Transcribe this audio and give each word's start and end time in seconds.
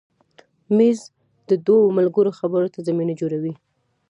مېز 0.77 0.99
د 1.49 1.51
دوو 1.65 1.93
ملګرو 1.97 2.31
خبرو 2.39 2.71
ته 2.73 2.79
زمینه 2.87 3.13
جوړوي. 3.21 3.53